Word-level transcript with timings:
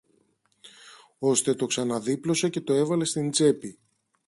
ώστε 1.19 1.53
το 1.53 1.65
ξαναδίπλωσε 1.65 2.49
και 2.49 2.61
το 2.61 2.73
έβαλε 2.73 3.05
στην 3.05 3.31
τσέπη. 3.31 3.79